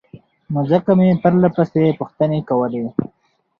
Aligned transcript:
نو 0.51 0.59
ځکه 0.71 0.91
مې 0.99 1.09
پرلهپسې 1.23 1.83
پوښتنې 1.99 2.39
کولې 2.49 2.83